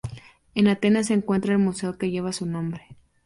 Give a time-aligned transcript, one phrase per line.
[0.55, 2.97] En Atenas se encuentra el museo que lleva su nombre.